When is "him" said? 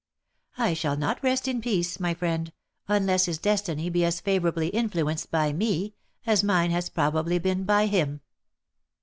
7.85-8.21